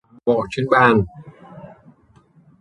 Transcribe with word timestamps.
Chìa 0.03 0.07
khóa 0.25 0.33
bỏ 0.37 0.45
trên 0.51 0.65
bàn 0.71 1.03